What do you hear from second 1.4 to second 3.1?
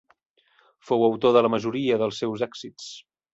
la majoria dels seus èxits.